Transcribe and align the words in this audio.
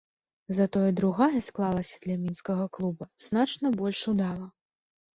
Затое 0.59 0.85
другая 0.99 1.41
склалася 1.49 1.95
для 2.07 2.17
мінскага 2.23 2.65
клуба 2.79 3.03
значна 3.29 3.67
больш 3.79 3.99
удала. 4.17 4.47